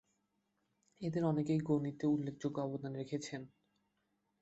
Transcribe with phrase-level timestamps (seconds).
[1.01, 3.41] এঁদের অনেকেই গণিতে উল্লেখযোগ্য অবদান রেখেছেন।